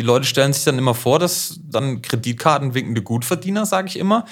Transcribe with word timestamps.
die 0.00 0.06
Leute 0.06 0.24
stellen 0.24 0.54
sich 0.54 0.64
dann 0.64 0.78
immer 0.78 0.94
vor, 0.94 1.18
dass 1.18 1.60
dann 1.62 2.00
kreditkartenwinkende 2.00 3.02
Gutverdiener, 3.02 3.66
sage 3.66 3.88
ich 3.88 3.98
immer, 3.98 4.24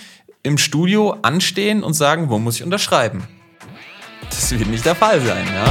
im 0.42 0.56
Studio 0.56 1.18
anstehen 1.20 1.82
und 1.82 1.92
sagen, 1.92 2.30
wo 2.30 2.38
muss 2.38 2.56
ich 2.56 2.62
unterschreiben? 2.62 3.28
Das 4.30 4.50
wird 4.50 4.66
nicht 4.66 4.86
der 4.86 4.94
Fall 4.94 5.20
sein, 5.20 5.46
ja? 5.46 5.70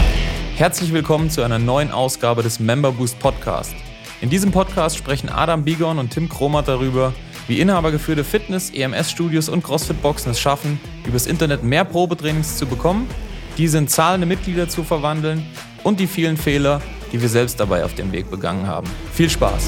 Herzlich 0.55 0.93
willkommen 0.93 1.31
zu 1.31 1.41
einer 1.41 1.57
neuen 1.57 1.89
Ausgabe 1.89 2.43
des 2.43 2.59
Member 2.59 2.91
Boost 2.91 3.17
Podcast. 3.17 3.73
In 4.21 4.29
diesem 4.29 4.51
Podcast 4.51 4.97
sprechen 4.97 5.29
Adam 5.29 5.63
Bigon 5.63 5.97
und 5.97 6.11
Tim 6.11 6.29
Kromat 6.29 6.67
darüber, 6.67 7.11
wie 7.47 7.59
inhabergeführte 7.59 8.23
Fitness-, 8.23 8.69
EMS-Studios 8.69 9.49
und 9.49 9.63
CrossFit-Boxen 9.63 10.29
es 10.29 10.39
schaffen, 10.39 10.79
übers 11.07 11.25
Internet 11.25 11.63
mehr 11.63 11.85
Probetrainings 11.85 12.57
zu 12.57 12.67
bekommen, 12.67 13.09
diese 13.57 13.79
in 13.79 13.87
zahlende 13.87 14.27
Mitglieder 14.27 14.69
zu 14.69 14.83
verwandeln 14.83 15.43
und 15.83 15.99
die 15.99 16.05
vielen 16.05 16.37
Fehler, 16.37 16.83
die 17.11 17.21
wir 17.21 17.29
selbst 17.29 17.59
dabei 17.59 17.83
auf 17.83 17.95
dem 17.95 18.11
Weg 18.11 18.29
begangen 18.29 18.67
haben. 18.67 18.87
Viel 19.13 19.29
Spaß! 19.29 19.67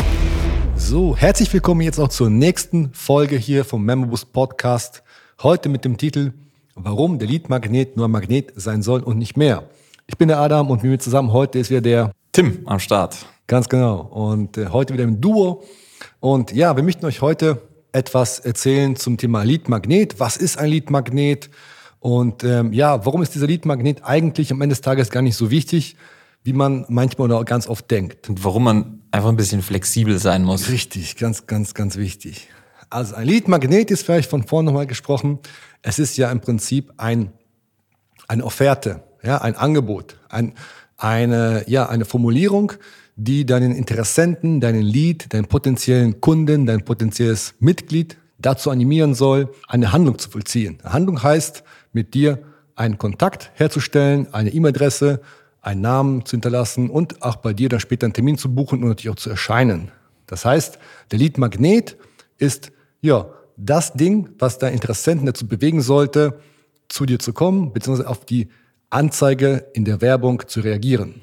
So, 0.76 1.16
herzlich 1.16 1.54
willkommen 1.54 1.82
jetzt 1.82 2.00
auch 2.00 2.08
zur 2.08 2.30
nächsten 2.30 2.94
Folge 2.94 3.38
hier 3.38 3.66
vom 3.66 3.84
Memberbus 3.84 4.26
Podcast. 4.26 5.04
Heute 5.44 5.70
mit 5.70 5.86
dem 5.86 5.98
Titel 5.98 6.34
Warum 6.76 7.20
der 7.20 7.28
Leadmagnet 7.28 7.98
nur 7.98 8.08
ein 8.08 8.12
Magnet 8.12 8.54
sein 8.56 8.82
soll 8.82 9.02
und 9.02 9.18
nicht 9.18 9.36
mehr. 9.36 9.64
Ich 10.08 10.18
bin 10.18 10.30
der 10.30 10.40
Adam 10.40 10.70
und 10.72 10.82
mit 10.82 10.92
mir 10.92 11.00
zusammen 11.00 11.34
heute 11.34 11.60
ist 11.60 11.70
wieder 11.70 11.82
der 11.82 12.12
Tim 12.32 12.60
am 12.66 12.80
Start. 12.80 13.18
Ganz 13.48 13.68
genau. 13.68 14.00
Und 14.02 14.58
äh, 14.58 14.68
heute 14.68 14.94
wieder 14.94 15.04
im 15.04 15.20
Duo. 15.20 15.64
Und 16.20 16.54
ja, 16.54 16.76
wir 16.76 16.84
möchten 16.84 17.06
euch 17.06 17.22
heute 17.22 17.62
etwas 17.92 18.40
erzählen 18.40 18.96
zum 18.96 19.18
Thema 19.18 19.44
Leadmagnet. 19.44 20.20
Was 20.20 20.38
ist 20.38 20.58
ein 20.58 20.70
Leadmagnet? 20.70 21.50
Und 22.00 22.44
ähm, 22.44 22.72
ja, 22.72 23.06
warum 23.06 23.22
ist 23.22 23.36
dieser 23.36 23.48
Leadmagnet 23.48 24.04
eigentlich 24.04 24.52
am 24.52 24.62
Ende 24.62 24.74
des 24.74 24.82
Tages 24.82 25.10
gar 25.10 25.22
nicht 25.22 25.36
so 25.36 25.52
wichtig? 25.52 25.98
Wie 26.44 26.54
man 26.54 26.86
manchmal 26.90 27.32
oder 27.32 27.44
ganz 27.44 27.68
oft 27.68 27.90
denkt. 27.92 28.30
Und 28.30 28.44
warum 28.44 28.64
man 28.64 29.02
einfach 29.12 29.30
ein 29.30 29.38
bisschen 29.38 29.62
flexibel 29.62 30.20
sein 30.20 30.44
muss. 30.44 30.70
Richtig, 30.70 31.18
ganz, 31.18 31.48
ganz, 31.48 31.74
ganz 31.74 31.98
wichtig. 31.98 32.50
Also 32.90 33.16
ein 33.16 33.28
Leadmagnet 33.28 33.92
ist 33.92 34.04
vielleicht 34.04 34.30
von 34.30 34.44
vorne 34.44 34.68
nochmal 34.68 34.88
gesprochen. 34.88 35.40
Es 35.82 36.00
ist 36.00 36.18
ja 36.18 36.32
im 36.32 36.42
Prinzip 36.42 36.92
ein, 36.98 37.32
eine 38.28 38.44
Offerte, 38.44 39.04
ja, 39.22 39.40
ein 39.40 39.56
Angebot, 39.56 40.18
ein, 40.30 40.54
eine, 40.98 41.64
ja, 41.68 41.88
eine 41.88 42.06
Formulierung, 42.06 42.74
die 43.16 43.46
deinen 43.46 43.76
Interessenten, 43.76 44.62
deinen 44.62 44.82
Lead, 44.82 45.34
deinen 45.34 45.46
potenziellen 45.46 46.22
Kunden, 46.22 46.66
dein 46.66 46.84
potenzielles 46.84 47.54
Mitglied 47.60 48.18
dazu 48.40 48.72
animieren 48.72 49.14
soll, 49.14 49.52
eine 49.68 49.92
Handlung 49.92 50.18
zu 50.18 50.30
vollziehen. 50.30 50.80
Eine 50.82 50.94
Handlung 50.94 51.22
heißt, 51.22 51.64
mit 51.92 52.14
dir 52.14 52.40
einen 52.76 52.98
Kontakt 52.98 53.52
herzustellen, 53.56 54.34
eine 54.34 54.52
E-Mail-Adresse, 54.52 55.22
einen 55.62 55.82
Namen 55.82 56.26
zu 56.26 56.32
hinterlassen 56.32 56.90
und 56.90 57.22
auch 57.22 57.38
bei 57.38 57.54
dir 57.54 57.70
dann 57.70 57.80
später 57.80 58.06
einen 58.06 58.14
Termin 58.14 58.38
zu 58.38 58.54
buchen 58.54 58.82
und 58.82 58.90
natürlich 58.90 59.10
auch 59.10 59.20
zu 59.20 59.30
erscheinen. 59.30 59.92
Das 60.28 60.46
heißt, 60.46 60.80
der 61.12 61.20
Lead-Magnet 61.20 61.98
ist 62.38 62.72
ja 63.02 63.28
das 63.58 63.94
Ding, 63.94 64.30
was 64.40 64.58
dein 64.58 64.74
Interessenten 64.74 65.26
dazu 65.26 65.48
bewegen 65.48 65.82
sollte, 65.82 66.40
zu 66.88 67.06
dir 67.06 67.20
zu 67.20 67.34
kommen, 67.34 67.74
beziehungsweise 67.74 68.10
auf 68.10 68.26
die 68.26 68.50
Anzeige 68.90 69.68
in 69.74 69.86
der 69.86 70.02
Werbung 70.02 70.48
zu 70.48 70.62
reagieren. 70.62 71.22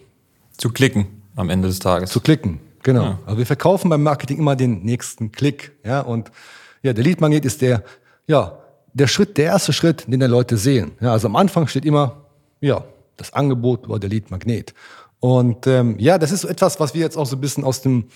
Zu 0.56 0.70
klicken 0.70 1.22
am 1.34 1.50
Ende 1.50 1.68
des 1.68 1.78
Tages. 1.78 2.10
Zu 2.10 2.20
klicken, 2.20 2.60
genau. 2.82 3.02
Ja. 3.02 3.18
Also 3.26 3.38
wir 3.38 3.46
verkaufen 3.46 3.88
beim 3.88 4.02
Marketing 4.02 4.38
immer 4.38 4.54
den 4.54 4.82
nächsten 4.82 5.32
Klick. 5.32 5.72
Ja, 5.84 6.00
und 6.00 6.30
ja, 6.82 6.92
der 6.92 7.04
Lead-Magnet 7.04 7.44
ist 7.44 7.62
der, 7.62 7.82
ja, 8.26 8.58
der 8.92 9.06
Schritt, 9.06 9.36
der 9.36 9.46
erste 9.46 9.72
Schritt, 9.72 10.06
den 10.06 10.20
die 10.20 10.26
Leute 10.26 10.56
sehen. 10.56 10.92
Ja, 11.00 11.12
also 11.12 11.26
am 11.26 11.36
Anfang 11.36 11.66
steht 11.66 11.84
immer, 11.84 12.24
ja, 12.60 12.84
das 13.16 13.32
Angebot 13.32 13.88
oder 13.88 13.98
der 13.98 14.10
Lead-Magnet. 14.10 14.74
Und 15.20 15.66
ähm, 15.66 15.96
ja, 15.98 16.18
das 16.18 16.32
ist 16.32 16.44
etwas, 16.44 16.78
was 16.78 16.94
wir 16.94 17.00
jetzt 17.00 17.16
auch 17.16 17.26
so 17.26 17.36
ein 17.36 17.40
bisschen 17.40 17.64
aus 17.64 17.82
dem 17.82 18.06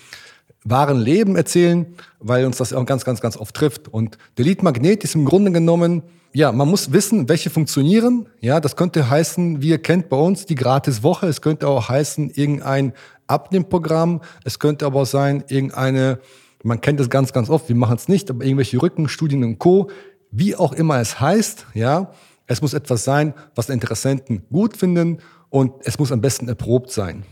wahren 0.63 0.99
Leben 0.99 1.35
erzählen, 1.35 1.95
weil 2.19 2.45
uns 2.45 2.57
das 2.57 2.73
auch 2.73 2.85
ganz, 2.85 3.03
ganz, 3.03 3.21
ganz 3.21 3.37
oft 3.37 3.55
trifft. 3.55 3.87
Und 3.87 4.17
der 4.37 4.45
Lead-Magnet 4.45 5.03
ist 5.03 5.15
im 5.15 5.25
Grunde 5.25 5.51
genommen, 5.51 6.03
ja, 6.33 6.51
man 6.51 6.69
muss 6.69 6.93
wissen, 6.93 7.27
welche 7.27 7.49
funktionieren. 7.49 8.27
Ja, 8.39 8.59
das 8.59 8.75
könnte 8.75 9.09
heißen, 9.09 9.61
wie 9.61 9.69
ihr 9.69 9.81
kennt 9.81 10.07
bei 10.09 10.17
uns, 10.17 10.45
die 10.45 10.55
Gratis-Woche. 10.55 11.27
Es 11.27 11.41
könnte 11.41 11.67
auch 11.67 11.89
heißen, 11.89 12.29
irgendein 12.29 12.93
Abnehmprogramm. 13.27 14.21
Es 14.45 14.59
könnte 14.59 14.85
aber 14.85 15.01
auch 15.01 15.05
sein, 15.05 15.43
irgendeine, 15.49 16.19
man 16.63 16.79
kennt 16.79 16.99
das 16.99 17.09
ganz, 17.09 17.33
ganz 17.33 17.49
oft, 17.49 17.67
wir 17.67 17.75
machen 17.75 17.97
es 17.97 18.07
nicht, 18.07 18.29
aber 18.29 18.45
irgendwelche 18.45 18.81
Rückenstudien 18.81 19.43
und 19.43 19.59
Co. 19.59 19.89
Wie 20.31 20.55
auch 20.55 20.71
immer 20.71 20.99
es 20.99 21.19
heißt, 21.19 21.65
ja, 21.73 22.11
es 22.51 22.61
muss 22.61 22.73
etwas 22.73 23.03
sein, 23.03 23.33
was 23.55 23.69
Interessenten 23.69 24.43
gut 24.51 24.77
finden 24.77 25.19
und 25.49 25.73
es 25.83 25.97
muss 25.99 26.11
am 26.11 26.21
besten 26.21 26.47
erprobt 26.47 26.91
sein. 26.91 27.23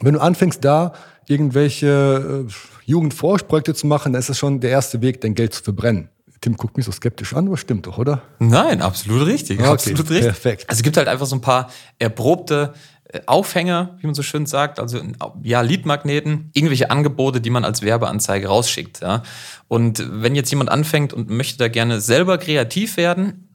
Wenn 0.00 0.14
du 0.14 0.20
anfängst, 0.20 0.64
da 0.64 0.92
irgendwelche 1.28 2.46
äh, 2.48 2.52
Jugendforschprojekte 2.84 3.74
zu 3.74 3.86
machen, 3.86 4.12
dann 4.12 4.20
ist 4.20 4.28
es 4.28 4.38
schon 4.38 4.60
der 4.60 4.70
erste 4.70 5.00
Weg, 5.00 5.20
dein 5.20 5.34
Geld 5.34 5.54
zu 5.54 5.62
verbrennen. 5.62 6.10
Tim 6.40 6.56
guckt 6.56 6.76
mich 6.76 6.84
so 6.84 6.92
skeptisch 6.92 7.34
an, 7.34 7.46
aber 7.46 7.56
stimmt 7.56 7.86
doch, 7.86 7.98
oder? 7.98 8.22
Nein, 8.38 8.82
absolut 8.82 9.26
richtig. 9.26 9.58
Okay, 9.58 9.68
absolut 9.68 10.10
richtig. 10.10 10.26
Perfekt. 10.26 10.64
Also 10.68 10.80
es 10.80 10.82
gibt 10.82 10.96
halt 10.96 11.08
einfach 11.08 11.26
so 11.26 11.34
ein 11.34 11.40
paar 11.40 11.70
erprobte 11.98 12.74
äh, 13.08 13.20
Aufhänger, 13.26 13.96
wie 14.00 14.06
man 14.06 14.14
so 14.14 14.22
schön 14.22 14.44
sagt, 14.44 14.78
also 14.78 15.00
ja, 15.42 15.62
Leadmagneten, 15.62 16.50
irgendwelche 16.52 16.90
Angebote, 16.90 17.40
die 17.40 17.50
man 17.50 17.64
als 17.64 17.82
Werbeanzeige 17.82 18.48
rausschickt. 18.48 19.00
Ja. 19.00 19.22
Und 19.66 20.04
wenn 20.22 20.34
jetzt 20.34 20.50
jemand 20.50 20.70
anfängt 20.70 21.12
und 21.12 21.30
möchte 21.30 21.58
da 21.58 21.68
gerne 21.68 22.00
selber 22.00 22.36
kreativ 22.38 22.98
werden, 22.98 23.45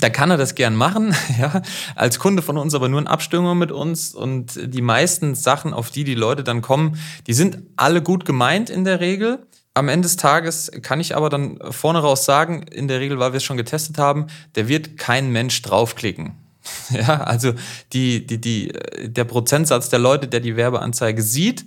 da 0.00 0.08
kann 0.08 0.30
er 0.30 0.36
das 0.36 0.54
gern 0.54 0.76
machen, 0.76 1.14
ja, 1.38 1.62
als 1.94 2.18
Kunde 2.18 2.42
von 2.42 2.58
uns, 2.58 2.74
aber 2.74 2.88
nur 2.88 3.00
in 3.00 3.06
Abstimmung 3.06 3.58
mit 3.58 3.72
uns. 3.72 4.14
Und 4.14 4.58
die 4.62 4.82
meisten 4.82 5.34
Sachen, 5.34 5.72
auf 5.72 5.90
die 5.90 6.04
die 6.04 6.14
Leute 6.14 6.44
dann 6.44 6.62
kommen, 6.62 6.98
die 7.26 7.34
sind 7.34 7.58
alle 7.76 8.02
gut 8.02 8.24
gemeint 8.24 8.70
in 8.70 8.84
der 8.84 9.00
Regel. 9.00 9.46
Am 9.74 9.88
Ende 9.88 10.06
des 10.06 10.16
Tages 10.16 10.70
kann 10.82 11.00
ich 11.00 11.16
aber 11.16 11.30
dann 11.30 11.58
vorne 11.70 11.98
raus 11.98 12.24
sagen, 12.24 12.62
in 12.62 12.86
der 12.86 13.00
Regel, 13.00 13.18
weil 13.18 13.32
wir 13.32 13.38
es 13.38 13.44
schon 13.44 13.56
getestet 13.56 13.98
haben, 13.98 14.28
der 14.54 14.68
wird 14.68 14.96
kein 14.96 15.30
Mensch 15.30 15.60
draufklicken. 15.62 16.34
Ja, 16.90 17.20
also 17.24 17.52
die, 17.92 18.26
die, 18.26 18.40
die, 18.40 18.72
der 19.02 19.24
Prozentsatz 19.24 19.90
der 19.90 19.98
Leute, 19.98 20.28
der 20.28 20.40
die 20.40 20.56
Werbeanzeige 20.56 21.22
sieht, 21.22 21.66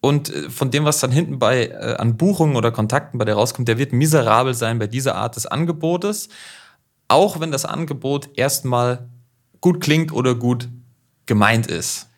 und 0.00 0.32
von 0.48 0.70
dem, 0.70 0.84
was 0.84 1.00
dann 1.00 1.10
hinten 1.10 1.38
bei 1.38 1.66
äh, 1.66 1.96
an 1.98 2.16
Buchungen 2.16 2.56
oder 2.56 2.70
Kontakten 2.70 3.18
bei 3.18 3.24
der 3.24 3.34
rauskommt, 3.34 3.66
der 3.66 3.78
wird 3.78 3.92
miserabel 3.92 4.54
sein 4.54 4.78
bei 4.78 4.86
dieser 4.86 5.16
Art 5.16 5.34
des 5.36 5.46
Angebotes 5.46 6.28
auch 7.08 7.40
wenn 7.40 7.50
das 7.50 7.64
Angebot 7.64 8.30
erstmal 8.36 9.08
gut 9.60 9.80
klingt 9.80 10.12
oder 10.12 10.34
gut 10.34 10.68
gemeint 11.26 11.66
ist. 11.66 12.08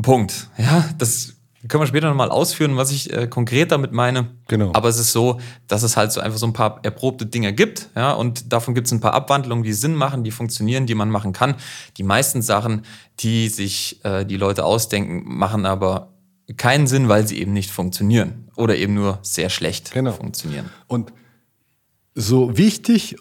Punkt. 0.00 0.48
Ja, 0.58 0.88
das 0.98 1.34
können 1.68 1.82
wir 1.82 1.86
später 1.86 2.08
nochmal 2.08 2.30
ausführen, 2.30 2.76
was 2.76 2.90
ich 2.90 3.12
äh, 3.12 3.26
konkret 3.26 3.72
damit 3.72 3.92
meine. 3.92 4.30
Genau. 4.48 4.70
Aber 4.74 4.88
es 4.88 4.98
ist 4.98 5.12
so, 5.12 5.40
dass 5.66 5.82
es 5.82 5.96
halt 5.96 6.12
so 6.12 6.20
einfach 6.20 6.38
so 6.38 6.46
ein 6.46 6.52
paar 6.52 6.80
erprobte 6.82 7.24
Dinge 7.24 7.52
gibt, 7.54 7.88
ja, 7.96 8.12
und 8.12 8.52
davon 8.52 8.74
gibt 8.74 8.86
es 8.86 8.92
ein 8.92 9.00
paar 9.00 9.14
Abwandlungen, 9.14 9.64
die 9.64 9.72
Sinn 9.72 9.94
machen, 9.94 10.24
die 10.24 10.30
funktionieren, 10.30 10.86
die 10.86 10.94
man 10.94 11.08
machen 11.08 11.32
kann. 11.32 11.54
Die 11.96 12.02
meisten 12.02 12.42
Sachen, 12.42 12.82
die 13.20 13.48
sich 13.48 14.04
äh, 14.04 14.26
die 14.26 14.36
Leute 14.36 14.64
ausdenken, 14.64 15.22
machen 15.24 15.64
aber 15.64 16.12
keinen 16.56 16.86
Sinn, 16.86 17.08
weil 17.08 17.26
sie 17.26 17.40
eben 17.40 17.54
nicht 17.54 17.70
funktionieren 17.70 18.50
oder 18.56 18.76
eben 18.76 18.92
nur 18.92 19.18
sehr 19.22 19.48
schlecht 19.48 19.92
genau. 19.92 20.12
funktionieren. 20.12 20.68
Und 20.86 21.12
so 22.14 22.56
wichtig 22.58 23.16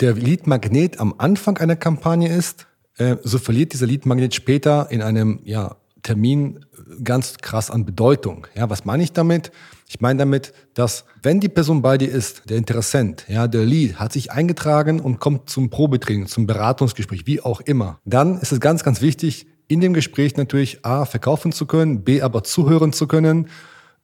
der 0.00 0.14
Lead-Magnet 0.14 0.98
am 0.98 1.14
Anfang 1.18 1.58
einer 1.58 1.76
Kampagne 1.76 2.34
ist, 2.34 2.66
äh, 2.96 3.16
so 3.22 3.38
verliert 3.38 3.72
dieser 3.72 3.86
Lead-Magnet 3.86 4.34
später 4.34 4.88
in 4.90 5.02
einem 5.02 5.40
ja, 5.44 5.76
Termin 6.02 6.64
ganz 7.02 7.38
krass 7.38 7.70
an 7.70 7.84
Bedeutung. 7.84 8.46
Ja, 8.54 8.68
was 8.70 8.84
meine 8.84 9.02
ich 9.02 9.12
damit? 9.12 9.52
Ich 9.88 10.00
meine 10.00 10.18
damit, 10.18 10.52
dass 10.74 11.04
wenn 11.22 11.40
die 11.40 11.48
Person 11.48 11.82
bei 11.82 11.98
dir 11.98 12.10
ist, 12.10 12.50
der 12.50 12.56
Interessent, 12.56 13.24
ja, 13.28 13.46
der 13.46 13.64
Lead 13.64 13.98
hat 13.98 14.12
sich 14.12 14.32
eingetragen 14.32 15.00
und 15.00 15.20
kommt 15.20 15.48
zum 15.48 15.70
Probetraining, 15.70 16.26
zum 16.26 16.46
Beratungsgespräch, 16.46 17.26
wie 17.26 17.40
auch 17.40 17.60
immer, 17.60 18.00
dann 18.04 18.38
ist 18.40 18.52
es 18.52 18.60
ganz, 18.60 18.82
ganz 18.82 19.00
wichtig, 19.00 19.46
in 19.68 19.80
dem 19.80 19.94
Gespräch 19.94 20.36
natürlich 20.36 20.84
A, 20.84 21.04
verkaufen 21.04 21.52
zu 21.52 21.66
können, 21.66 22.02
B, 22.02 22.20
aber 22.20 22.44
zuhören 22.44 22.92
zu 22.92 23.06
können 23.06 23.48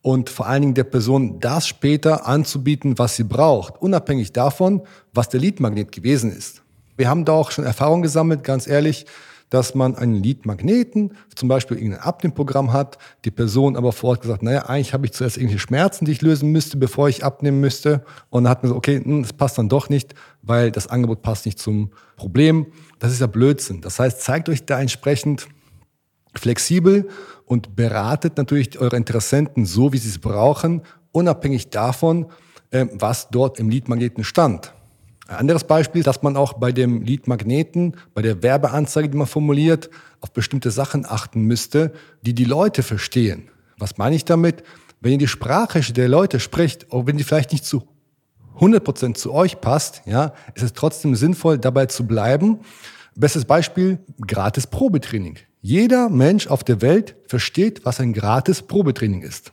und 0.03 0.31
vor 0.31 0.47
allen 0.47 0.63
Dingen 0.63 0.75
der 0.75 0.85
Person 0.85 1.41
das 1.41 1.67
später 1.67 2.27
anzubieten, 2.27 2.99
was 2.99 3.17
sie 3.17 3.25
braucht, 3.25 3.81
unabhängig 3.83 4.33
davon, 4.33 4.83
was 5.13 5.29
der 5.29 5.41
Leadmagnet 5.41 5.93
gewesen 5.93 6.33
ist. 6.33 6.63
Wir 6.97 7.09
haben 7.09 7.25
da 7.25 7.33
auch 7.33 7.51
schon 7.51 7.65
Erfahrung 7.65 8.03
gesammelt, 8.03 8.45
ganz 8.45 8.67
ehrlich, 8.67 9.07
dass 9.51 9.75
man 9.75 9.97
einen 9.97 10.23
Leadmagneten, 10.23 11.13
zum 11.35 11.49
Beispiel 11.49 11.77
irgendein 11.77 12.03
Abnehmprogramm 12.03 12.73
hat, 12.73 12.99
die 13.25 13.33
Person 13.33 13.77
aber 13.77 13.93
vor 13.93 14.11
Ort 14.11 14.23
gesagt, 14.23 14.43
naja, 14.43 14.67
eigentlich 14.67 14.95
habe 14.95 15.07
ich 15.07 15.13
zuerst 15.13 15.37
irgendwelche 15.37 15.59
Schmerzen, 15.59 16.05
die 16.05 16.13
ich 16.13 16.23
lösen 16.23 16.53
müsste, 16.53 16.77
bevor 16.77 17.09
ich 17.09 17.25
abnehmen 17.25 17.61
müsste. 17.61 18.05
Und 18.31 18.45
dann 18.45 18.51
hat 18.51 18.63
man 18.63 18.71
so, 18.71 18.77
okay, 18.77 19.03
hm, 19.03 19.23
das 19.23 19.33
passt 19.33 19.59
dann 19.59 19.69
doch 19.69 19.89
nicht, 19.89 20.15
weil 20.43 20.71
das 20.71 20.87
Angebot 20.87 21.23
passt 21.23 21.47
nicht 21.47 21.59
zum 21.59 21.91
Problem. 22.17 22.67
Das 23.01 23.13
ist 23.13 23.21
ja 23.21 23.27
Blödsinn. 23.27 23.81
Das 23.81 23.99
heißt, 23.99 24.21
zeigt 24.21 24.49
euch 24.49 24.65
da 24.67 24.81
entsprechend 24.81 25.49
flexibel 26.35 27.09
und 27.45 27.77
beratet 27.77 28.37
natürlich 28.37 28.79
eure 28.79 28.97
Interessenten 28.97 29.67
so, 29.67 29.93
wie 29.93 29.99
sie 29.99 30.09
es 30.09 30.19
brauchen, 30.19 30.83
unabhängig 31.13 31.71
davon, 31.71 32.27
ähm, 32.73 32.91
was 32.95 33.29
dort 33.31 33.59
im 33.59 33.69
Leadmagneten 33.69 34.25
stand. 34.25 34.73
Ein 35.27 35.37
anderes 35.37 35.65
Beispiel, 35.65 36.03
dass 36.03 36.23
man 36.23 36.37
auch 36.37 36.55
bei 36.55 36.73
dem 36.73 37.03
Leadmagneten, 37.03 37.97
bei 38.15 38.23
der 38.23 38.43
Werbeanzeige, 38.43 39.09
die 39.09 39.17
man 39.17 39.27
formuliert, 39.27 39.91
auf 40.21 40.33
bestimmte 40.33 40.71
Sachen 40.71 41.07
achten 41.07 41.43
müsste, 41.43 41.93
die 42.23 42.35
die 42.35 42.45
Leute 42.45 42.83
verstehen. 42.83 43.49
Was 43.79 43.97
meine 43.97 44.17
ich 44.17 44.25
damit? 44.25 44.65
wenn 45.01 45.13
ihr 45.13 45.19
die 45.19 45.29
Sprache 45.29 45.81
der 45.93 46.09
Leute 46.09 46.41
spricht, 46.41 46.93
auch 46.93 47.07
wenn 47.07 47.17
die 47.17 47.25
vielleicht 47.25 47.53
nicht 47.53 47.65
zu 47.65 47.83
100% 48.59 49.15
zu 49.15 49.33
euch 49.33 49.61
passt, 49.61 50.03
ja, 50.05 50.35
ist 50.55 50.63
es 50.63 50.73
trotzdem 50.75 51.15
sinnvoll, 51.15 51.59
dabei 51.59 51.87
zu 51.87 52.07
bleiben. 52.07 52.61
Bestes 53.15 53.45
Beispiel, 53.45 53.99
gratis 54.27 54.67
Probetraining. 54.67 55.39
Jeder 55.61 56.09
Mensch 56.09 56.47
auf 56.47 56.65
der 56.65 56.81
Welt 56.81 57.17
versteht, 57.27 57.85
was 57.85 58.01
ein 58.01 58.13
gratis 58.13 58.63
Probetraining 58.63 59.23
ist. 59.23 59.53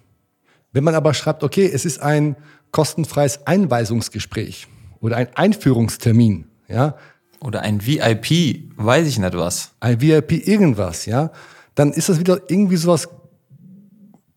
Wenn 0.72 0.84
man 0.84 0.96
aber 0.96 1.14
schreibt, 1.14 1.44
okay, 1.44 1.70
es 1.72 1.86
ist 1.86 2.02
ein 2.02 2.36
kostenfreies 2.72 3.46
Einweisungsgespräch 3.46 4.68
oder 5.00 5.18
ein 5.18 5.36
Einführungstermin, 5.36 6.46
ja. 6.68 6.96
Oder 7.40 7.62
ein 7.62 7.86
VIP, 7.86 8.72
weiß 8.78 9.08
ich 9.08 9.20
nicht 9.20 9.38
was. 9.38 9.72
Ein 9.80 10.02
VIP 10.02 10.48
irgendwas, 10.48 11.06
ja. 11.06 11.32
Dann 11.76 11.94
ist 11.94 12.10
das 12.10 12.20
wieder 12.20 12.42
irgendwie 12.50 12.78
sowas 12.78 13.10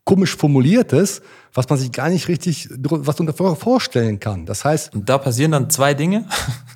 komisch 0.03 0.35
formuliertes, 0.35 1.21
was 1.53 1.67
man 1.67 1.79
sich 1.79 1.91
gar 1.91 2.09
nicht 2.09 2.27
richtig, 2.27 2.69
was 2.69 3.17
man 3.17 3.55
vorstellen 3.55 4.19
kann. 4.19 4.45
Das 4.45 4.65
heißt. 4.65 4.93
Und 4.93 5.09
da 5.09 5.17
passieren 5.17 5.51
dann 5.51 5.69
zwei 5.69 5.93
Dinge. 5.93 6.25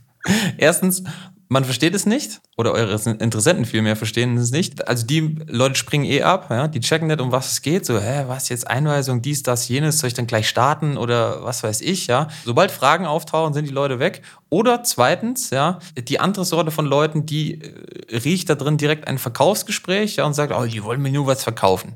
Erstens, 0.58 1.04
man 1.48 1.64
versteht 1.64 1.94
es 1.94 2.06
nicht 2.06 2.42
oder 2.58 2.72
eure 2.72 2.94
Interessenten 3.12 3.66
vielmehr 3.66 3.96
verstehen 3.96 4.38
es 4.38 4.52
nicht. 4.52 4.88
Also 4.88 5.06
die 5.06 5.38
Leute 5.48 5.76
springen 5.76 6.06
eh 6.06 6.24
ab, 6.24 6.48
ja, 6.50 6.68
die 6.68 6.80
checken 6.80 7.08
nicht, 7.08 7.22
um 7.22 7.32
was 7.32 7.52
es 7.52 7.62
geht. 7.62 7.86
So, 7.86 8.00
hä, 8.00 8.26
was 8.28 8.50
jetzt 8.50 8.68
Einweisung, 8.68 9.22
dies, 9.22 9.44
das, 9.44 9.68
jenes, 9.68 10.00
soll 10.00 10.08
ich 10.08 10.14
dann 10.14 10.28
gleich 10.28 10.50
starten 10.50 10.98
oder 10.98 11.44
was 11.44 11.64
weiß 11.64 11.82
ich, 11.82 12.08
ja. 12.08 12.30
Sobald 12.46 12.72
Fragen 12.72 13.06
auftauchen, 13.06 13.54
sind 13.54 13.68
die 13.68 13.74
Leute 13.74 14.00
weg. 14.00 14.24
Oder 14.50 14.84
zweitens, 14.84 15.50
ja, 15.52 15.80
die 15.98 16.20
andere 16.20 16.46
Sorte 16.46 16.72
von 16.72 16.86
Leuten, 16.86 17.26
die 17.26 17.62
äh, 17.62 18.18
riecht 18.18 18.50
da 18.50 18.56
drin 18.56 18.78
direkt 18.78 19.08
ein 19.08 19.18
Verkaufsgespräch, 19.18 20.16
ja, 20.16 20.26
und 20.26 20.34
sagt, 20.34 20.54
oh, 20.54 20.66
die 20.66 20.84
wollen 20.84 21.02
mir 21.02 21.12
nur 21.12 21.28
was 21.28 21.44
verkaufen. 21.44 21.94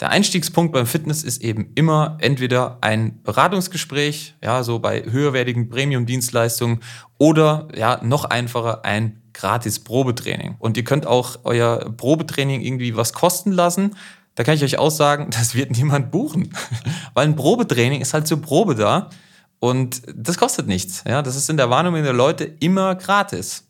Der 0.00 0.10
Einstiegspunkt 0.10 0.72
beim 0.72 0.86
Fitness 0.86 1.24
ist 1.24 1.42
eben 1.42 1.72
immer 1.74 2.18
entweder 2.20 2.78
ein 2.82 3.20
Beratungsgespräch, 3.24 4.36
ja, 4.42 4.62
so 4.62 4.78
bei 4.78 5.02
höherwertigen 5.02 5.68
Premium-Dienstleistungen 5.68 6.80
oder 7.18 7.66
ja, 7.74 8.00
noch 8.04 8.24
einfacher 8.24 8.84
ein 8.84 9.20
gratis 9.32 9.80
Probetraining. 9.80 10.54
Und 10.60 10.76
ihr 10.76 10.84
könnt 10.84 11.06
auch 11.06 11.40
euer 11.42 11.92
Probetraining 11.96 12.60
irgendwie 12.60 12.96
was 12.96 13.12
kosten 13.12 13.50
lassen. 13.50 13.96
Da 14.36 14.44
kann 14.44 14.54
ich 14.54 14.62
euch 14.62 14.78
auch 14.78 14.90
sagen, 14.90 15.30
das 15.32 15.56
wird 15.56 15.72
niemand 15.72 16.12
buchen. 16.12 16.54
Weil 17.14 17.26
ein 17.26 17.36
Probetraining 17.36 18.00
ist 18.00 18.14
halt 18.14 18.28
zur 18.28 18.40
Probe 18.40 18.76
da 18.76 19.10
und 19.58 20.02
das 20.14 20.38
kostet 20.38 20.68
nichts. 20.68 21.02
Ja, 21.08 21.22
das 21.22 21.34
ist 21.34 21.50
in 21.50 21.56
der 21.56 21.70
Wahrnehmung 21.70 22.04
der 22.04 22.12
Leute 22.12 22.44
immer 22.44 22.94
gratis. 22.94 23.64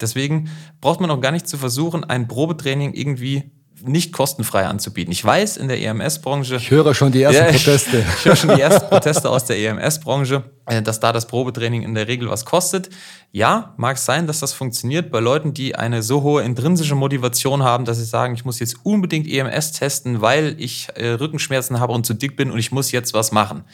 Deswegen 0.00 0.50
braucht 0.80 1.00
man 1.00 1.10
auch 1.10 1.20
gar 1.20 1.32
nicht 1.32 1.48
zu 1.48 1.58
versuchen, 1.58 2.04
ein 2.04 2.28
Probetraining 2.28 2.94
irgendwie 2.94 3.50
nicht 3.82 4.12
kostenfrei 4.12 4.66
anzubieten. 4.66 5.12
Ich 5.12 5.24
weiß, 5.24 5.56
in 5.56 5.68
der 5.68 5.80
EMS-Branche. 5.80 6.56
Ich 6.56 6.70
höre 6.70 6.94
schon 6.94 7.12
die 7.12 7.22
ersten 7.22 7.44
ja, 7.44 7.50
Proteste. 7.52 7.98
Ich, 7.98 8.18
ich 8.18 8.24
höre 8.24 8.36
schon 8.36 8.54
die 8.54 8.60
ersten 8.60 8.88
Proteste 8.88 9.28
aus 9.28 9.44
der 9.44 9.58
EMS-Branche, 9.58 10.44
äh, 10.66 10.82
dass 10.82 11.00
da 11.00 11.12
das 11.12 11.26
Probetraining 11.26 11.82
in 11.82 11.94
der 11.94 12.08
Regel 12.08 12.28
was 12.28 12.44
kostet. 12.44 12.90
Ja, 13.32 13.74
mag 13.76 13.98
sein, 13.98 14.26
dass 14.26 14.40
das 14.40 14.52
funktioniert 14.52 15.10
bei 15.10 15.20
Leuten, 15.20 15.52
die 15.52 15.74
eine 15.74 16.02
so 16.02 16.22
hohe 16.22 16.42
intrinsische 16.42 16.94
Motivation 16.94 17.62
haben, 17.62 17.84
dass 17.84 17.98
sie 17.98 18.04
sagen, 18.04 18.34
ich 18.34 18.44
muss 18.44 18.60
jetzt 18.60 18.76
unbedingt 18.82 19.28
EMS 19.28 19.72
testen, 19.72 20.20
weil 20.20 20.56
ich 20.58 20.88
äh, 20.94 21.10
Rückenschmerzen 21.10 21.78
habe 21.78 21.92
und 21.92 22.06
zu 22.06 22.14
dick 22.14 22.36
bin 22.36 22.50
und 22.50 22.58
ich 22.58 22.72
muss 22.72 22.92
jetzt 22.92 23.14
was 23.14 23.32
machen. 23.32 23.64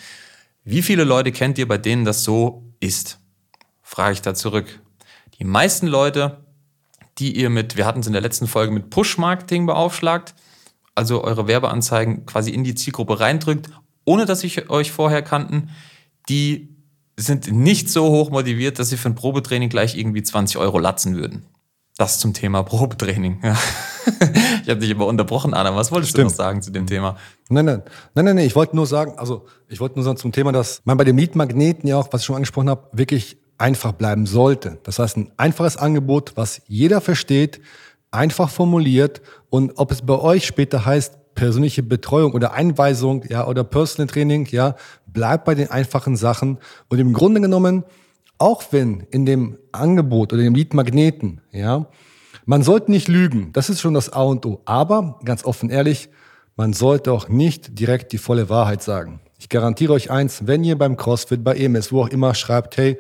Wie 0.64 0.82
viele 0.82 1.04
Leute 1.04 1.32
kennt 1.32 1.58
ihr, 1.58 1.66
bei 1.66 1.78
denen 1.78 2.04
das 2.04 2.24
so 2.24 2.64
ist? 2.80 3.18
Frage 3.82 4.14
ich 4.14 4.22
da 4.22 4.34
zurück. 4.34 4.80
Die 5.38 5.44
meisten 5.44 5.86
Leute 5.86 6.38
die 7.18 7.36
ihr 7.36 7.50
mit, 7.50 7.76
wir 7.76 7.86
hatten 7.86 8.00
es 8.00 8.06
in 8.06 8.12
der 8.12 8.22
letzten 8.22 8.46
Folge 8.46 8.72
mit 8.72 8.90
Push-Marketing 8.90 9.66
beaufschlagt, 9.66 10.34
also 10.94 11.24
eure 11.24 11.46
Werbeanzeigen 11.46 12.26
quasi 12.26 12.50
in 12.50 12.64
die 12.64 12.74
Zielgruppe 12.74 13.20
reindrückt, 13.20 13.70
ohne 14.04 14.26
dass 14.26 14.44
ich 14.44 14.70
euch 14.70 14.92
vorher 14.92 15.22
kannten, 15.22 15.70
die 16.28 16.76
sind 17.16 17.50
nicht 17.52 17.90
so 17.90 18.08
hoch 18.08 18.30
motiviert, 18.30 18.78
dass 18.78 18.88
sie 18.88 18.96
für 18.96 19.10
ein 19.10 19.14
Probetraining 19.14 19.68
gleich 19.68 19.96
irgendwie 19.96 20.22
20 20.22 20.56
Euro 20.56 20.78
latzen 20.78 21.16
würden. 21.16 21.44
Das 21.98 22.18
zum 22.18 22.32
Thema 22.32 22.62
Probetraining. 22.62 23.40
Ja. 23.44 23.56
ich 24.62 24.68
habe 24.68 24.80
dich 24.80 24.90
aber 24.90 25.06
unterbrochen, 25.06 25.52
Anna. 25.52 25.76
Was 25.76 25.92
wolltest 25.92 26.12
Stimmt. 26.12 26.30
du 26.30 26.30
noch 26.30 26.36
sagen 26.36 26.62
zu 26.62 26.70
dem 26.70 26.86
Thema? 26.86 27.16
Nein, 27.50 27.66
nein, 27.66 27.82
nein, 28.14 28.24
nein, 28.24 28.36
nein. 28.36 28.46
Ich 28.46 28.56
wollte 28.56 28.74
nur 28.74 28.86
sagen, 28.86 29.18
also 29.18 29.46
ich 29.68 29.78
wollte 29.78 29.96
nur 29.96 30.04
sagen 30.04 30.16
zum 30.16 30.32
Thema, 30.32 30.52
dass 30.52 30.80
man 30.84 30.96
bei 30.96 31.04
den 31.04 31.16
Mietmagneten 31.16 31.86
ja 31.86 31.98
auch, 31.98 32.08
was 32.10 32.22
ich 32.22 32.26
schon 32.26 32.36
angesprochen 32.36 32.70
habe, 32.70 32.88
wirklich 32.92 33.41
einfach 33.62 33.92
bleiben 33.92 34.26
sollte. 34.26 34.78
Das 34.82 34.98
heißt, 34.98 35.16
ein 35.16 35.30
einfaches 35.36 35.76
Angebot, 35.76 36.32
was 36.34 36.62
jeder 36.66 37.00
versteht, 37.00 37.60
einfach 38.10 38.50
formuliert 38.50 39.22
und 39.50 39.74
ob 39.76 39.92
es 39.92 40.02
bei 40.02 40.18
euch 40.18 40.44
später 40.44 40.84
heißt, 40.84 41.34
persönliche 41.36 41.84
Betreuung 41.84 42.32
oder 42.32 42.52
Einweisung, 42.54 43.24
ja, 43.28 43.46
oder 43.46 43.62
Personal 43.62 44.08
Training, 44.08 44.48
ja, 44.50 44.74
bleibt 45.06 45.44
bei 45.44 45.54
den 45.54 45.70
einfachen 45.70 46.16
Sachen 46.16 46.58
und 46.88 46.98
im 46.98 47.12
Grunde 47.12 47.40
genommen, 47.40 47.84
auch 48.36 48.64
wenn 48.72 49.06
in 49.12 49.26
dem 49.26 49.56
Angebot 49.70 50.32
oder 50.32 50.42
dem 50.42 50.56
Lead-Magneten, 50.56 51.40
ja, 51.52 51.86
man 52.44 52.62
sollte 52.62 52.90
nicht 52.90 53.06
lügen, 53.06 53.52
das 53.52 53.70
ist 53.70 53.80
schon 53.80 53.94
das 53.94 54.12
A 54.12 54.22
und 54.22 54.44
O, 54.44 54.60
aber 54.64 55.20
ganz 55.24 55.44
offen 55.44 55.70
ehrlich, 55.70 56.08
man 56.56 56.72
sollte 56.72 57.12
auch 57.12 57.28
nicht 57.28 57.78
direkt 57.78 58.10
die 58.12 58.18
volle 58.18 58.48
Wahrheit 58.48 58.82
sagen. 58.82 59.20
Ich 59.38 59.48
garantiere 59.48 59.92
euch 59.92 60.10
eins, 60.10 60.48
wenn 60.48 60.64
ihr 60.64 60.76
beim 60.76 60.96
CrossFit, 60.96 61.44
bei 61.44 61.54
EMS, 61.54 61.92
wo 61.92 62.02
auch 62.02 62.08
immer 62.08 62.34
schreibt, 62.34 62.76
hey, 62.76 62.98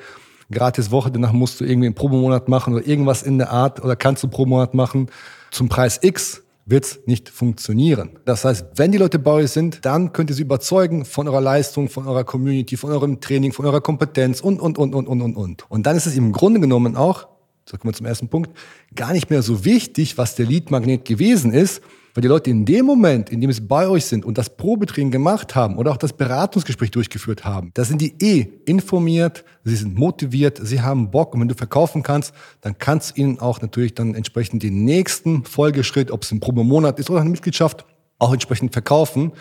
gratis 0.50 0.90
Woche, 0.90 1.10
danach 1.10 1.32
musst 1.32 1.60
du 1.60 1.64
irgendwie 1.64 1.86
einen 1.86 1.94
Probemonat 1.94 2.48
machen 2.48 2.74
oder 2.74 2.86
irgendwas 2.86 3.22
in 3.22 3.38
der 3.38 3.50
Art 3.50 3.82
oder 3.82 3.96
kannst 3.96 4.22
du 4.22 4.28
pro 4.28 4.46
Monat 4.46 4.74
machen. 4.74 5.08
Zum 5.50 5.68
Preis 5.68 5.98
X 6.02 6.42
wird's 6.64 7.00
nicht 7.06 7.28
funktionieren. 7.28 8.18
Das 8.24 8.44
heißt, 8.44 8.66
wenn 8.76 8.92
die 8.92 8.98
Leute 8.98 9.18
bei 9.18 9.32
euch 9.32 9.50
sind, 9.50 9.84
dann 9.84 10.12
könnt 10.12 10.30
ihr 10.30 10.36
sie 10.36 10.42
überzeugen 10.42 11.04
von 11.04 11.28
eurer 11.28 11.40
Leistung, 11.40 11.88
von 11.88 12.06
eurer 12.06 12.24
Community, 12.24 12.76
von 12.76 12.90
eurem 12.90 13.20
Training, 13.20 13.52
von 13.52 13.66
eurer 13.66 13.80
Kompetenz 13.80 14.40
und, 14.40 14.60
und, 14.60 14.78
und, 14.78 14.94
und, 14.94 15.06
und, 15.06 15.22
und, 15.22 15.36
und. 15.36 15.70
Und 15.70 15.86
dann 15.86 15.96
ist 15.96 16.06
es 16.06 16.16
im 16.16 16.32
Grunde 16.32 16.60
genommen 16.60 16.96
auch, 16.96 17.26
so 17.68 17.76
kommen 17.76 17.92
wir 17.92 17.96
zum 17.96 18.06
ersten 18.06 18.28
Punkt, 18.28 18.50
gar 18.94 19.12
nicht 19.12 19.30
mehr 19.30 19.42
so 19.42 19.64
wichtig, 19.64 20.18
was 20.18 20.34
der 20.34 20.46
Lead-Magnet 20.46 21.04
gewesen 21.04 21.52
ist, 21.52 21.82
weil 22.14 22.22
die 22.22 22.28
Leute 22.28 22.50
in 22.50 22.64
dem 22.64 22.86
Moment, 22.86 23.30
in 23.30 23.40
dem 23.40 23.50
sie 23.52 23.60
bei 23.60 23.88
euch 23.88 24.04
sind 24.04 24.24
und 24.24 24.36
das 24.38 24.54
Probetraining 24.56 25.10
gemacht 25.10 25.54
haben 25.54 25.76
oder 25.76 25.90
auch 25.90 25.96
das 25.96 26.12
Beratungsgespräch 26.12 26.90
durchgeführt 26.90 27.44
haben, 27.44 27.70
da 27.74 27.84
sind 27.84 28.00
die 28.00 28.14
eh 28.20 28.48
informiert, 28.66 29.44
sie 29.64 29.76
sind 29.76 29.96
motiviert, 29.96 30.60
sie 30.62 30.80
haben 30.80 31.10
Bock 31.10 31.34
und 31.34 31.40
wenn 31.40 31.48
du 31.48 31.54
verkaufen 31.54 32.02
kannst, 32.02 32.34
dann 32.60 32.78
kannst 32.78 33.16
du 33.16 33.22
ihnen 33.22 33.38
auch 33.38 33.60
natürlich 33.60 33.94
dann 33.94 34.14
entsprechend 34.14 34.62
den 34.62 34.84
nächsten 34.84 35.44
Folgeschritt, 35.44 36.10
ob 36.10 36.22
es 36.22 36.32
ein 36.32 36.40
Probemonat 36.40 36.98
ist 36.98 37.10
oder 37.10 37.20
eine 37.20 37.30
Mitgliedschaft, 37.30 37.84
auch 38.18 38.32
entsprechend 38.32 38.72
verkaufen. 38.72 39.32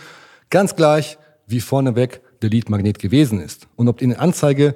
Ganz 0.49 0.75
gleich, 0.75 1.17
wie 1.47 1.59
vorneweg 1.59 2.21
der 2.41 2.49
Lead-Magnet 2.49 2.99
gewesen 2.99 3.39
ist. 3.39 3.67
Und 3.75 3.87
ob 3.87 4.01
in 4.01 4.09
der 4.09 4.21
Anzeige 4.21 4.75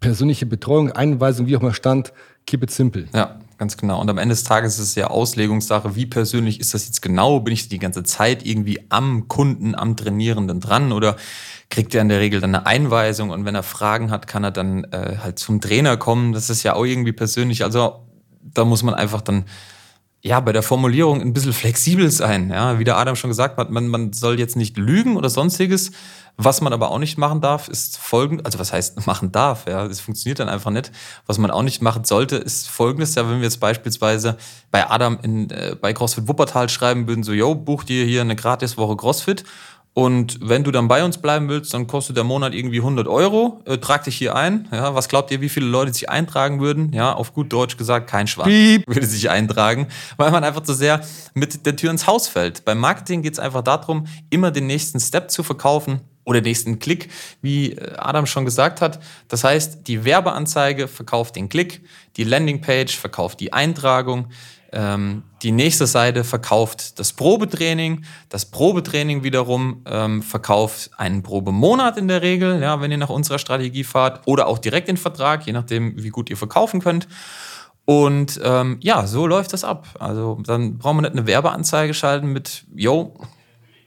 persönliche 0.00 0.46
Betreuung, 0.46 0.92
Einweisung, 0.92 1.46
wie 1.46 1.56
auch 1.56 1.60
immer 1.60 1.74
stand, 1.74 2.12
keep 2.46 2.62
it 2.62 2.70
simple. 2.70 3.06
Ja, 3.14 3.38
ganz 3.58 3.76
genau. 3.76 4.00
Und 4.00 4.10
am 4.10 4.18
Ende 4.18 4.34
des 4.34 4.44
Tages 4.44 4.78
ist 4.78 4.88
es 4.88 4.94
ja 4.94 5.08
Auslegungssache, 5.08 5.96
wie 5.96 6.06
persönlich 6.06 6.60
ist 6.60 6.74
das 6.74 6.86
jetzt 6.86 7.02
genau? 7.02 7.40
Bin 7.40 7.52
ich 7.52 7.68
die 7.68 7.78
ganze 7.78 8.02
Zeit 8.02 8.44
irgendwie 8.44 8.86
am 8.90 9.28
Kunden, 9.28 9.74
am 9.74 9.96
Trainierenden 9.96 10.60
dran 10.60 10.92
oder 10.92 11.16
kriegt 11.70 11.94
er 11.94 12.02
in 12.02 12.08
der 12.08 12.20
Regel 12.20 12.40
dann 12.40 12.54
eine 12.54 12.66
Einweisung 12.66 13.30
und 13.30 13.44
wenn 13.44 13.54
er 13.54 13.62
Fragen 13.62 14.10
hat, 14.10 14.26
kann 14.26 14.44
er 14.44 14.52
dann 14.52 14.84
äh, 14.84 15.16
halt 15.22 15.38
zum 15.38 15.60
Trainer 15.60 15.96
kommen. 15.96 16.32
Das 16.32 16.50
ist 16.50 16.62
ja 16.62 16.74
auch 16.74 16.84
irgendwie 16.84 17.12
persönlich. 17.12 17.64
Also 17.64 18.06
da 18.42 18.64
muss 18.64 18.82
man 18.82 18.94
einfach 18.94 19.20
dann 19.20 19.44
ja, 20.26 20.40
bei 20.40 20.52
der 20.52 20.62
Formulierung 20.62 21.20
ein 21.20 21.32
bisschen 21.32 21.52
flexibel 21.52 22.10
sein. 22.10 22.50
Ja, 22.50 22.80
wie 22.80 22.84
der 22.84 22.96
Adam 22.96 23.14
schon 23.14 23.30
gesagt 23.30 23.58
hat, 23.58 23.70
man, 23.70 23.86
man 23.86 24.12
soll 24.12 24.40
jetzt 24.40 24.56
nicht 24.56 24.76
lügen 24.76 25.16
oder 25.16 25.30
sonstiges. 25.30 25.92
Was 26.36 26.60
man 26.60 26.72
aber 26.72 26.90
auch 26.90 26.98
nicht 26.98 27.16
machen 27.16 27.40
darf, 27.40 27.68
ist 27.68 27.96
folgend, 27.96 28.44
also 28.44 28.58
was 28.58 28.72
heißt 28.72 29.06
machen 29.06 29.30
darf, 29.30 29.66
ja, 29.68 29.86
das 29.86 30.00
funktioniert 30.00 30.40
dann 30.40 30.48
einfach 30.48 30.72
nicht. 30.72 30.90
Was 31.26 31.38
man 31.38 31.52
auch 31.52 31.62
nicht 31.62 31.80
machen 31.80 32.04
sollte, 32.04 32.36
ist 32.36 32.68
folgendes, 32.68 33.14
ja, 33.14 33.28
wenn 33.28 33.36
wir 33.36 33.44
jetzt 33.44 33.60
beispielsweise 33.60 34.36
bei 34.72 34.90
Adam 34.90 35.18
in, 35.22 35.48
äh, 35.50 35.76
bei 35.80 35.92
CrossFit 35.92 36.26
Wuppertal 36.26 36.68
schreiben 36.68 37.06
würden, 37.06 37.22
so, 37.22 37.32
yo, 37.32 37.54
buch 37.54 37.84
dir 37.84 38.04
hier 38.04 38.20
eine 38.20 38.34
Gratiswoche 38.34 38.96
CrossFit 38.96 39.44
und 39.98 40.38
wenn 40.42 40.62
du 40.62 40.70
dann 40.72 40.88
bei 40.88 41.02
uns 41.02 41.16
bleiben 41.16 41.48
willst, 41.48 41.72
dann 41.72 41.86
kostet 41.86 42.18
der 42.18 42.24
Monat 42.24 42.52
irgendwie 42.52 42.80
100 42.80 43.08
Euro. 43.08 43.62
Äh, 43.64 43.78
trag 43.78 44.04
dich 44.04 44.14
hier 44.18 44.36
ein. 44.36 44.68
Ja, 44.70 44.94
was 44.94 45.08
glaubt 45.08 45.30
ihr, 45.30 45.40
wie 45.40 45.48
viele 45.48 45.64
Leute 45.64 45.90
sich 45.90 46.10
eintragen 46.10 46.60
würden? 46.60 46.92
Ja, 46.92 47.14
auf 47.14 47.32
gut 47.32 47.50
Deutsch 47.50 47.78
gesagt, 47.78 48.06
kein 48.06 48.26
Schwanz 48.26 48.50
würde 48.86 49.06
sich 49.06 49.30
eintragen, 49.30 49.88
weil 50.18 50.30
man 50.30 50.44
einfach 50.44 50.60
zu 50.60 50.74
sehr 50.74 51.00
mit 51.32 51.64
der 51.64 51.76
Tür 51.76 51.90
ins 51.90 52.06
Haus 52.06 52.28
fällt. 52.28 52.66
Beim 52.66 52.78
Marketing 52.78 53.22
geht 53.22 53.32
es 53.32 53.38
einfach 53.38 53.62
darum, 53.62 54.06
immer 54.28 54.50
den 54.50 54.66
nächsten 54.66 55.00
Step 55.00 55.30
zu 55.30 55.42
verkaufen 55.42 56.02
oder 56.24 56.42
nächsten 56.42 56.78
Klick, 56.78 57.08
wie 57.40 57.72
äh, 57.72 57.96
Adam 57.96 58.26
schon 58.26 58.44
gesagt 58.44 58.82
hat. 58.82 59.00
Das 59.28 59.44
heißt, 59.44 59.88
die 59.88 60.04
Werbeanzeige 60.04 60.88
verkauft 60.88 61.36
den 61.36 61.48
Klick, 61.48 61.80
die 62.18 62.24
Landingpage 62.24 62.98
verkauft 62.98 63.40
die 63.40 63.54
Eintragung, 63.54 64.26
ähm, 64.72 65.22
die 65.42 65.52
nächste 65.52 65.86
Seite 65.86 66.24
verkauft 66.24 66.98
das 66.98 67.12
Probetraining. 67.12 68.04
Das 68.28 68.46
Probetraining 68.46 69.22
wiederum 69.22 69.82
ähm, 69.86 70.22
verkauft 70.22 70.90
einen 70.96 71.22
Probemonat 71.22 71.96
in 71.96 72.08
der 72.08 72.22
Regel, 72.22 72.60
ja, 72.60 72.80
wenn 72.80 72.90
ihr 72.90 72.98
nach 72.98 73.10
unserer 73.10 73.38
Strategie 73.38 73.84
fahrt, 73.84 74.26
oder 74.26 74.46
auch 74.46 74.58
direkt 74.58 74.88
den 74.88 74.96
Vertrag, 74.96 75.46
je 75.46 75.52
nachdem, 75.52 76.02
wie 76.02 76.10
gut 76.10 76.30
ihr 76.30 76.36
verkaufen 76.36 76.80
könnt. 76.80 77.06
Und 77.84 78.40
ähm, 78.42 78.78
ja, 78.80 79.06
so 79.06 79.26
läuft 79.26 79.52
das 79.52 79.62
ab. 79.62 79.86
Also 80.00 80.38
dann 80.44 80.78
brauchen 80.78 80.96
wir 80.96 81.02
nicht 81.02 81.12
eine 81.12 81.26
Werbeanzeige 81.26 81.94
schalten 81.94 82.32
mit, 82.32 82.64
yo, 82.74 83.14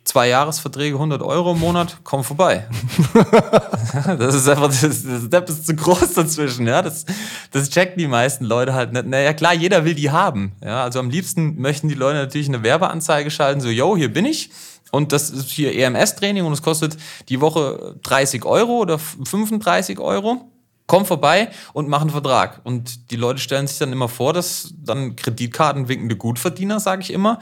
zwei 0.09 0.29
Jahresverträge, 0.29 0.95
100 0.95 1.21
Euro 1.21 1.51
im 1.51 1.59
Monat, 1.59 1.97
komm 2.03 2.23
vorbei. 2.23 2.67
das 4.17 4.33
ist 4.33 4.49
einfach, 4.49 4.67
das, 4.67 4.81
das 4.81 5.23
Step 5.27 5.47
ist 5.49 5.67
zu 5.67 5.75
groß 5.75 6.13
dazwischen, 6.15 6.65
ja. 6.65 6.81
Das, 6.81 7.05
das 7.51 7.69
checken 7.69 7.99
die 7.99 8.07
meisten 8.07 8.43
Leute 8.43 8.73
halt 8.73 8.91
nicht. 8.91 9.05
Naja, 9.05 9.33
klar, 9.33 9.53
jeder 9.53 9.85
will 9.85 9.93
die 9.93 10.09
haben. 10.09 10.53
Ja, 10.63 10.83
also 10.83 10.99
am 10.99 11.11
liebsten 11.11 11.61
möchten 11.61 11.89
die 11.89 11.93
Leute 11.93 12.17
natürlich 12.17 12.47
eine 12.47 12.63
Werbeanzeige 12.63 13.29
schalten, 13.29 13.61
so, 13.61 13.69
yo, 13.69 13.95
hier 13.95 14.11
bin 14.11 14.25
ich. 14.25 14.49
Und 14.91 15.11
das 15.11 15.29
ist 15.29 15.51
hier 15.51 15.75
EMS-Training 15.75 16.43
und 16.43 16.53
es 16.53 16.63
kostet 16.63 16.97
die 17.29 17.39
Woche 17.39 17.95
30 18.01 18.45
Euro 18.45 18.79
oder 18.79 18.97
35 18.97 19.99
Euro 19.99 20.49
komm 20.89 21.05
vorbei 21.05 21.49
und 21.71 21.87
mach 21.87 22.01
einen 22.01 22.09
Vertrag. 22.09 22.59
Und 22.63 23.11
die 23.11 23.15
Leute 23.15 23.39
stellen 23.39 23.67
sich 23.67 23.77
dann 23.77 23.93
immer 23.93 24.09
vor, 24.09 24.33
dass 24.33 24.73
dann 24.75 25.15
Kreditkartenwinkende 25.15 26.17
Gutverdiener, 26.17 26.79
sage 26.79 27.03
ich 27.03 27.13
immer, 27.13 27.39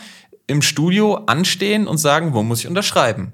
im 0.47 0.61
Studio 0.61 1.15
anstehen 1.25 1.87
und 1.87 1.97
sagen, 1.97 2.33
wo 2.33 2.41
muss 2.41 2.61
ich 2.61 2.67
unterschreiben? 2.67 3.33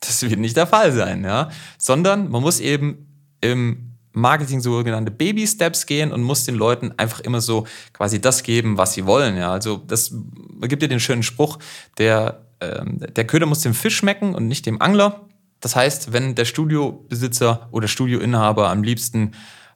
Das 0.00 0.22
wird 0.22 0.38
nicht 0.38 0.56
der 0.56 0.66
Fall 0.66 0.92
sein, 0.92 1.24
ja. 1.24 1.50
Sondern 1.78 2.30
man 2.30 2.42
muss 2.42 2.60
eben 2.60 3.06
im 3.40 3.94
Marketing 4.12 4.60
sogenannte 4.60 5.10
Baby-Steps 5.10 5.86
gehen 5.86 6.12
und 6.12 6.22
muss 6.22 6.44
den 6.44 6.54
Leuten 6.54 6.94
einfach 6.96 7.20
immer 7.20 7.40
so 7.40 7.66
quasi 7.92 8.20
das 8.20 8.44
geben, 8.44 8.78
was 8.78 8.94
sie 8.94 9.06
wollen, 9.06 9.36
ja. 9.36 9.50
Also 9.50 9.76
das 9.76 10.14
gibt 10.62 10.82
ja 10.82 10.88
den 10.88 11.00
schönen 11.00 11.24
Spruch, 11.24 11.58
der, 11.98 12.46
ähm, 12.60 12.98
der 13.00 13.26
Köder 13.26 13.46
muss 13.46 13.60
dem 13.60 13.74
Fisch 13.74 13.96
schmecken 13.96 14.34
und 14.34 14.46
nicht 14.46 14.66
dem 14.66 14.80
Angler. 14.80 15.28
Das 15.60 15.74
heißt, 15.74 16.12
wenn 16.12 16.34
der 16.34 16.44
Studiobesitzer 16.44 17.68
oder 17.72 17.88
Studioinhaber 17.88 18.68
am 18.68 18.82
liebsten 18.82 19.32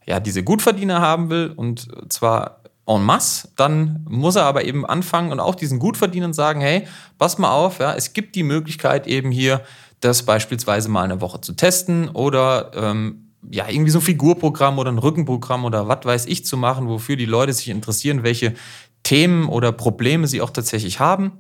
ja 0.07 0.21
diese 0.21 0.45
Gutverdiener 0.45 1.01
haben 1.01 1.31
will 1.31 1.53
und 1.57 1.89
zwar 2.09 2.63
en 2.89 3.05
masse, 3.05 3.49
dann 3.57 4.05
muss 4.09 4.37
er 4.37 4.45
aber 4.45 4.65
eben 4.65 4.87
anfangen 4.87 5.31
und 5.31 5.41
auch 5.41 5.55
diesen 5.55 5.79
Gutverdienern 5.79 6.33
sagen, 6.33 6.61
hey, 6.61 6.87
pass 7.19 7.39
mal 7.39 7.51
auf, 7.51 7.79
ja, 7.79 7.95
es 7.95 8.13
gibt 8.15 8.35
die 8.35 8.43
Möglichkeit 8.43 9.07
eben 9.07 9.31
hier, 9.31 9.63
das 10.01 10.23
beispielsweise 10.23 10.89
mal 10.89 11.03
eine 11.03 11.21
Woche 11.21 11.41
zu 11.41 11.55
testen 11.55 12.09
oder 12.09 12.71
ähm, 12.75 13.33
ja, 13.51 13.69
irgendwie 13.69 13.91
so 13.91 13.99
ein 13.99 14.03
Figurprogramm 14.03 14.79
oder 14.79 14.91
ein 14.91 14.99
Rückenprogramm 14.99 15.65
oder 15.65 15.89
was 15.89 16.05
weiß 16.05 16.27
ich 16.27 16.45
zu 16.45 16.57
machen, 16.57 16.89
wofür 16.89 17.17
die 17.17 17.27
Leute 17.27 17.53
sich 17.53 17.69
interessieren, 17.69 18.23
welche 18.23 18.55
Themen 19.03 19.49
oder 19.49 19.73
Probleme 19.73 20.27
sie 20.27 20.41
auch 20.41 20.51
tatsächlich 20.51 21.01
haben. 21.01 21.33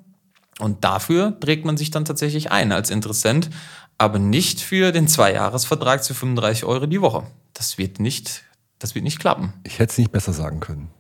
Und 0.58 0.84
dafür 0.84 1.38
trägt 1.38 1.64
man 1.64 1.76
sich 1.76 1.90
dann 1.90 2.04
tatsächlich 2.04 2.50
ein 2.50 2.72
als 2.72 2.90
Interessent, 2.90 3.50
aber 3.96 4.18
nicht 4.18 4.60
für 4.60 4.92
den 4.92 5.06
Zweijahresvertrag 5.06 6.02
zu 6.02 6.14
35 6.14 6.64
Euro 6.64 6.86
die 6.86 7.00
Woche. 7.00 7.24
Das 7.52 7.78
wird 7.78 8.00
nicht, 8.00 8.44
das 8.78 8.94
wird 8.94 9.04
nicht 9.04 9.20
klappen. 9.20 9.52
Ich 9.64 9.78
hätte 9.78 9.92
es 9.92 9.98
nicht 9.98 10.10
besser 10.10 10.32
sagen 10.32 10.60
können. 10.60 10.90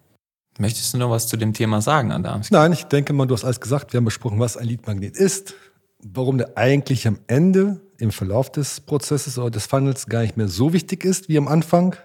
Möchtest 0.58 0.92
du 0.92 0.98
noch 0.98 1.10
was 1.10 1.28
zu 1.28 1.36
dem 1.36 1.54
Thema 1.54 1.80
sagen, 1.80 2.10
Adamski? 2.10 2.52
Nein, 2.52 2.72
ich 2.72 2.84
denke 2.84 3.12
mal, 3.12 3.26
du 3.26 3.34
hast 3.34 3.44
alles 3.44 3.60
gesagt. 3.60 3.92
Wir 3.92 3.98
haben 3.98 4.04
besprochen, 4.04 4.40
was 4.40 4.56
ein 4.56 4.66
Leadmagnet 4.66 5.16
ist, 5.16 5.54
warum 6.02 6.36
der 6.36 6.58
eigentlich 6.58 7.06
am 7.06 7.20
Ende 7.28 7.80
im 7.98 8.10
Verlauf 8.10 8.50
des 8.50 8.80
Prozesses 8.80 9.38
oder 9.38 9.50
des 9.50 9.66
Funnels 9.66 10.06
gar 10.06 10.22
nicht 10.22 10.36
mehr 10.36 10.48
so 10.48 10.72
wichtig 10.72 11.04
ist 11.04 11.28
wie 11.28 11.38
am 11.38 11.46
Anfang 11.46 11.96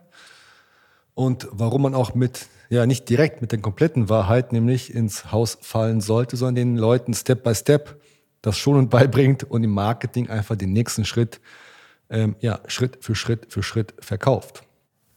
und 1.15 1.47
warum 1.51 1.81
man 1.81 1.95
auch 1.95 2.13
mit, 2.13 2.47
ja, 2.69 2.85
nicht 2.85 3.09
direkt 3.09 3.41
mit 3.41 3.51
der 3.51 3.59
kompletten 3.59 4.07
Wahrheit 4.07 4.53
nämlich 4.53 4.93
ins 4.93 5.31
Haus 5.31 5.57
fallen 5.61 5.99
sollte, 5.99 6.37
sondern 6.37 6.55
den 6.55 6.77
Leuten 6.77 7.15
Step 7.15 7.43
by 7.43 7.55
Step 7.55 7.99
das 8.43 8.57
schonend 8.57 8.91
beibringt 8.91 9.43
und 9.43 9.63
im 9.63 9.71
Marketing 9.71 10.29
einfach 10.29 10.55
den 10.55 10.73
nächsten 10.73 11.05
Schritt, 11.05 11.41
ähm, 12.11 12.35
ja, 12.39 12.59
Schritt 12.67 13.03
für 13.03 13.15
Schritt 13.15 13.51
für 13.51 13.63
Schritt 13.63 13.95
verkauft. 13.99 14.63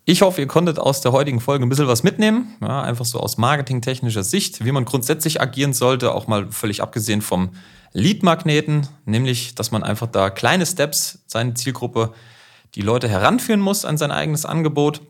Ich 0.09 0.23
hoffe, 0.23 0.41
ihr 0.41 0.47
konntet 0.47 0.79
aus 0.79 1.01
der 1.01 1.11
heutigen 1.11 1.41
Folge 1.41 1.67
ein 1.67 1.69
bisschen 1.69 1.89
was 1.89 2.05
mitnehmen. 2.05 2.55
Ja, 2.61 2.81
einfach 2.81 3.05
so 3.05 3.19
aus 3.19 3.39
marketingtechnischer 3.39 4.23
Sicht, 4.23 4.65
wie 4.65 4.71
man 4.71 4.85
grundsätzlich 4.85 5.41
agieren 5.41 5.73
sollte, 5.73 6.15
auch 6.15 6.29
mal 6.29 6.53
völlig 6.53 6.81
abgesehen 6.81 7.23
vom 7.23 7.51
Lead-Magneten, 7.93 8.87
nämlich, 9.05 9.57
dass 9.57 9.73
man 9.73 9.83
einfach 9.83 10.07
da 10.07 10.31
kleine 10.31 10.65
Steps 10.65 11.25
seine 11.27 11.55
Zielgruppe, 11.55 12.13
die 12.77 12.83
Leute 12.83 13.09
heranführen 13.09 13.59
muss 13.61 13.85
an 13.85 13.99
sein 13.99 14.13
eigenes 14.13 14.47
Angebot. 14.47 15.03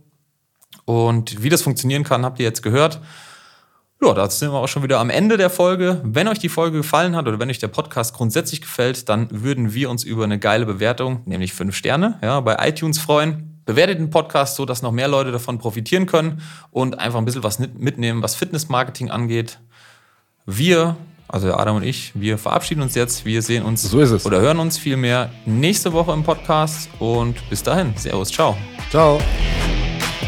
Und 0.86 1.42
wie 1.42 1.50
das 1.50 1.60
funktionieren 1.60 2.02
kann, 2.02 2.24
habt 2.24 2.38
ihr 2.38 2.46
jetzt 2.46 2.62
gehört. 2.62 3.02
Ja, 4.02 4.14
da 4.14 4.30
sind 4.30 4.50
wir 4.50 4.58
auch 4.58 4.68
schon 4.68 4.82
wieder 4.82 4.98
am 4.98 5.10
Ende 5.10 5.36
der 5.36 5.50
Folge. 5.50 6.00
Wenn 6.04 6.26
euch 6.26 6.38
die 6.38 6.48
Folge 6.48 6.78
gefallen 6.78 7.16
hat 7.16 7.28
oder 7.28 7.38
wenn 7.38 7.50
euch 7.50 7.58
der 7.58 7.68
Podcast 7.68 8.14
grundsätzlich 8.14 8.62
gefällt, 8.62 9.10
dann 9.10 9.28
würden 9.30 9.74
wir 9.74 9.90
uns 9.90 10.04
über 10.04 10.24
eine 10.24 10.38
geile 10.38 10.64
Bewertung, 10.64 11.20
nämlich 11.26 11.52
fünf 11.52 11.76
Sterne, 11.76 12.18
ja, 12.22 12.40
bei 12.40 12.56
iTunes 12.66 12.98
freuen. 12.98 13.55
Bewertet 13.66 13.98
den 13.98 14.10
Podcast 14.10 14.56
so, 14.56 14.64
dass 14.64 14.80
noch 14.80 14.92
mehr 14.92 15.08
Leute 15.08 15.32
davon 15.32 15.58
profitieren 15.58 16.06
können 16.06 16.40
und 16.70 16.98
einfach 16.98 17.18
ein 17.18 17.24
bisschen 17.24 17.42
was 17.42 17.58
mitnehmen, 17.58 18.22
was 18.22 18.36
Fitnessmarketing 18.36 19.10
angeht. 19.10 19.58
Wir, 20.46 20.96
also 21.28 21.52
Adam 21.52 21.76
und 21.76 21.82
ich, 21.82 22.12
wir 22.14 22.38
verabschieden 22.38 22.80
uns 22.80 22.94
jetzt. 22.94 23.24
Wir 23.24 23.42
sehen 23.42 23.64
uns 23.64 23.82
so 23.82 24.00
ist 24.00 24.12
es. 24.12 24.24
oder 24.24 24.40
hören 24.40 24.60
uns 24.60 24.78
vielmehr 24.78 25.30
nächste 25.44 25.92
Woche 25.92 26.12
im 26.12 26.22
Podcast 26.22 26.88
und 27.00 27.36
bis 27.50 27.62
dahin. 27.62 27.92
Servus, 27.96 28.30
ciao. 28.30 28.56
Ciao. 28.90 29.18